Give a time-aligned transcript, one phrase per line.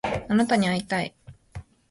[0.27, 1.13] あなたに会いたい